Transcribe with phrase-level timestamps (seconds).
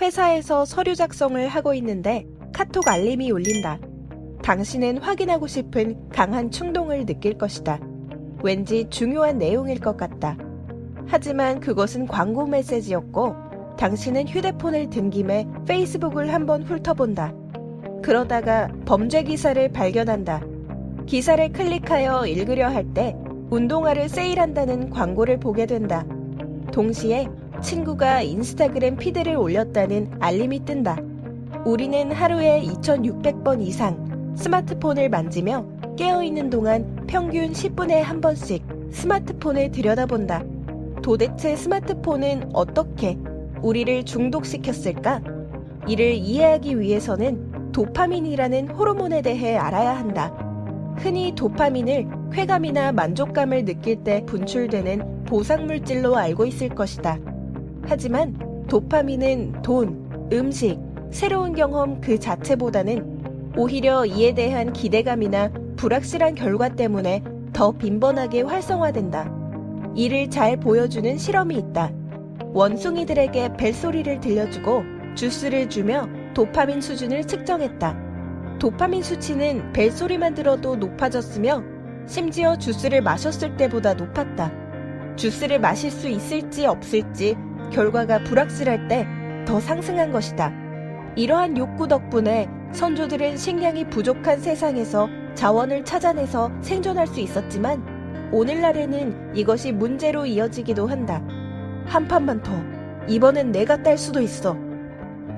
[0.00, 3.78] 회사에서 서류 작성을 하고 있는데 카톡 알림이 울린다.
[4.42, 7.80] 당신은 확인하고 싶은 강한 충동을 느낄 것이다.
[8.42, 10.36] 왠지 중요한 내용일 것 같다.
[11.06, 13.34] 하지만 그것은 광고 메시지였고
[13.76, 17.34] 당신은 휴대폰을 든 김에 페이스북을 한번 훑어본다.
[18.02, 20.42] 그러다가 범죄 기사를 발견한다.
[21.06, 23.16] 기사를 클릭하여 읽으려 할 때
[23.50, 26.04] 운동화를 세일한다는 광고를 보게 된다.
[26.70, 27.26] 동시에
[27.62, 30.96] 친구가 인스타그램 피드를 올렸다는 알림이 뜬다.
[31.64, 40.44] 우리는 하루에 2600번 이상 스마트폰을 만지며 깨어있는 동안 평균 10분에 한 번씩 스마트폰을 들여다본다.
[41.02, 43.18] 도대체 스마트폰은 어떻게
[43.60, 45.22] 우리를 중독시켰을까?
[45.88, 50.32] 이를 이해하기 위해서는 도파민이라는 호르몬에 대해 알아야 한다.
[50.96, 57.18] 흔히 도파민을 쾌감이나 만족감을 느낄 때 분출되는 보상물질로 알고 있을 것이다.
[57.88, 58.36] 하지만
[58.68, 60.78] 도파민은 돈, 음식,
[61.10, 67.22] 새로운 경험 그 자체보다는 오히려 이에 대한 기대감이나 불확실한 결과 때문에
[67.54, 69.32] 더 빈번하게 활성화된다.
[69.94, 71.90] 이를 잘 보여주는 실험이 있다.
[72.52, 74.82] 원숭이들에게 벨소리를 들려주고
[75.14, 77.96] 주스를 주며 도파민 수준을 측정했다.
[78.58, 81.62] 도파민 수치는 벨소리만 들어도 높아졌으며
[82.06, 84.52] 심지어 주스를 마셨을 때보다 높았다.
[85.16, 87.36] 주스를 마실 수 있을지 없을지
[87.70, 89.06] 결과가 불확실할 때
[89.48, 90.52] 더 상승한 것이다.
[91.16, 97.82] 이러한 욕구 덕분에 선조들은 식량이 부족한 세상에서 자원을 찾아내서 생존할 수 있었지만
[98.30, 101.22] 오늘날에는 이것이 문제로 이어지기도 한다.
[101.86, 102.52] 한 판만 더.
[103.08, 104.54] 이번엔 내가 딸 수도 있어.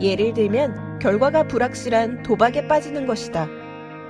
[0.01, 3.47] 예를 들면 결과가 불확실한 도박에 빠지는 것이다.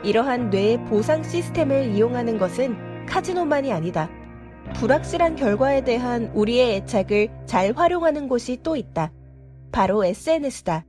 [0.03, 4.09] 이러한 뇌의 보상 시스템을 이용하는 것은 카지노만이 아니다.
[4.75, 9.13] 불확실한 결과에 대한 우리의 애착을 잘 활용하는 곳이 또 있다.
[9.73, 10.85] 바로 SNS다.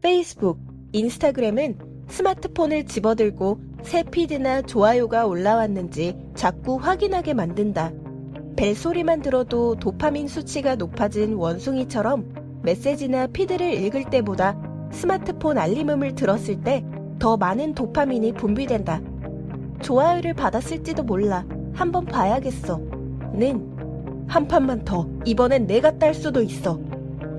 [0.00, 0.58] 페이스북,
[0.92, 7.92] 인스타그램은 스마트폰을 집어들고 새 피드나 좋아요가 올라왔는지 자꾸 확인하게 만든다.
[8.56, 14.60] 벨소리만 들어도 도파민 수치가 높아진 원숭이처럼 메시지나 피드를 읽을 때보다
[14.92, 16.84] 스마트폰 알림음을 들었을 때
[17.20, 19.02] 더 많은 도파민이 분비된다.
[19.82, 21.44] 좋아요를 받았을지도 몰라.
[21.74, 22.80] 한번 봐야겠어.
[23.34, 23.80] 는
[24.30, 25.08] 한 판만 더.
[25.24, 26.78] 이번엔 내가 딸 수도 있어.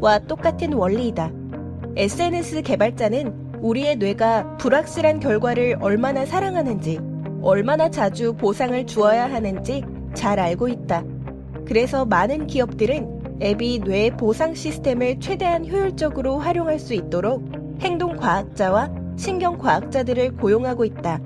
[0.02, 1.32] 와 똑같은 원리이다.
[1.96, 7.00] SNS 개발자는 우리의 뇌가 불확실한 결과를 얼마나 사랑하는지,
[7.42, 11.06] 얼마나 자주 보상을 주어야 하는지 잘 알고 있다.
[11.66, 17.42] 그래서 많은 기업들은 앱이 뇌 보상 시스템을 최대한 효율적으로 활용할 수 있도록
[17.80, 21.22] 행동 과학자와 신경 과학자들을 고용하고 있다.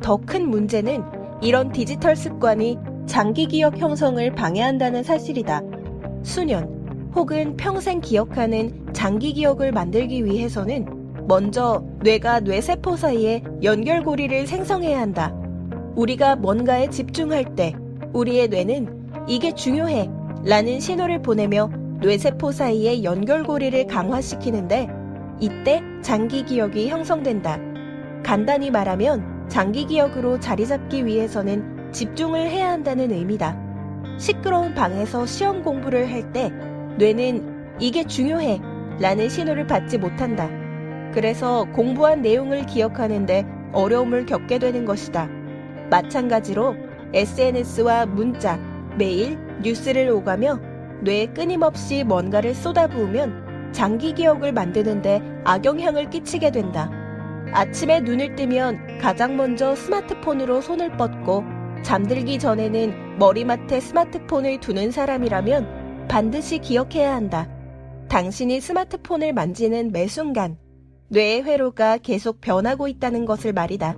[0.00, 1.02] 더 큰 문제는
[1.42, 5.62] 이런 디지털 습관이 장기 기억 형성을 방해한다는 사실이다.
[6.22, 10.86] 수년 혹은 평생 기억하는 장기 기억을 만들기 위해서는
[11.26, 15.34] 먼저 뇌가 뇌세포 사이에 연결고리를 생성해야 한다.
[15.96, 17.74] 우리가 뭔가에 집중할 때
[18.12, 20.08] 우리의 뇌는 이게 중요해
[20.44, 24.88] 라는 신호를 보내며 뇌세포 사이의 연결고리를 강화시키는데
[25.40, 27.58] 이때 장기 기억이 형성된다.
[28.22, 33.56] 간단히 말하면 장기 기억으로 자리 잡기 위해서는 집중을 해야 한다는 의미다.
[34.18, 36.52] 시끄러운 방에서 시험 공부를 할 때
[36.98, 38.60] 뇌는 이게 중요해
[39.00, 40.48] 라는 신호를 받지 못한다.
[41.14, 45.28] 그래서 공부한 내용을 기억하는데 어려움을 겪게 되는 것이다.
[45.90, 46.76] 마찬가지로
[47.14, 48.58] SNS와 문자,
[48.98, 50.60] 메일, 뉴스를 오가며
[51.02, 56.90] 뇌에 끊임없이 뭔가를 쏟아부으면 장기 기억을 만드는데 악영향을 끼치게 된다.
[57.52, 61.42] 아침에 눈을 뜨면 가장 먼저 스마트폰으로 손을 뻗고
[61.82, 67.48] 잠들기 전에는 머리맡에 스마트폰을 두는 사람이라면 반드시 기억해야 한다.
[68.08, 70.58] 당신이 스마트폰을 만지는 매 순간
[71.08, 73.96] 뇌의 회로가 계속 변하고 있다는 것을 말이다.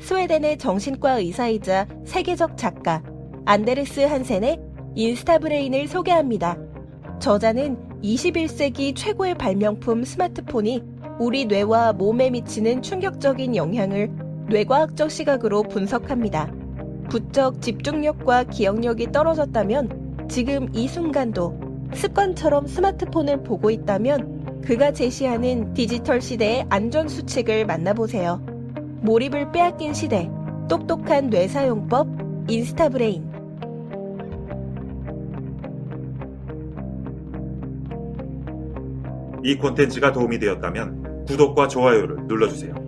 [0.00, 3.02] 스웨덴의 정신과 의사이자 세계적 작가
[3.44, 4.58] 안데르스 한센의
[4.94, 6.58] 인스타브레인을 소개합니다.
[7.20, 10.82] 저자는 21세기 최고의 발명품 스마트폰이
[11.18, 14.10] 우리 뇌와 몸에 미치는 충격적인 영향을
[14.48, 16.61] 뇌과학적 시각으로 분석합니다.
[17.12, 21.60] 부쩍 집중력과 기억력이 떨어졌다면 지금 이 순간도
[21.92, 28.40] 습관처럼 스마트폰을 보고 있다면 그가 제시하는 디지털 시대의 안전 수칙을 만나보세요.
[29.02, 30.30] 몰입을 빼앗긴 시대,
[30.70, 33.30] 똑똑한 뇌사용법, 인스타브레인.
[39.44, 42.81] 이 콘텐츠가 도움이 되었다면 구독과 좋아요를 눌러주세요.